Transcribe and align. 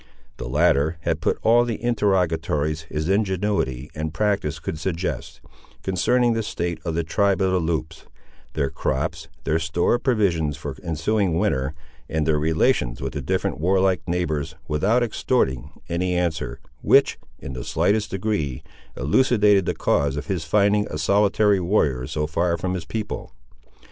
The 0.37 0.49
latter 0.49 0.97
had 1.01 1.21
put 1.21 1.37
all 1.43 1.63
the 1.63 1.79
interrogatories 1.79 2.87
his 2.89 3.07
ingenuity 3.07 3.91
and 3.93 4.11
practice 4.11 4.57
could 4.57 4.79
suggest, 4.79 5.41
concerning 5.83 6.33
the 6.33 6.41
state 6.41 6.79
of 6.83 6.95
the 6.95 7.03
tribe 7.03 7.39
of 7.39 7.51
the 7.51 7.59
Loups, 7.59 8.05
their 8.53 8.71
crops, 8.71 9.27
their 9.43 9.59
store 9.59 9.93
of 9.93 10.03
provisions 10.03 10.57
for 10.57 10.73
the 10.73 10.83
ensuing 10.83 11.37
winter, 11.37 11.75
and 12.09 12.25
their 12.25 12.39
relations 12.39 12.99
with 12.99 13.13
their 13.13 13.21
different 13.21 13.59
warlike 13.59 14.01
neighbours 14.07 14.55
without 14.67 15.03
extorting 15.03 15.69
any 15.87 16.15
answer, 16.15 16.59
which, 16.81 17.19
in 17.37 17.53
the 17.53 17.63
slightest 17.63 18.09
degree, 18.09 18.63
elucidated 18.97 19.67
the 19.67 19.75
cause 19.75 20.17
of 20.17 20.25
his 20.25 20.43
finding 20.45 20.87
a 20.89 20.97
solitary 20.97 21.59
warrior 21.59 22.07
so 22.07 22.25
far 22.25 22.57
from 22.57 22.73
his 22.73 22.85
people. 22.85 23.33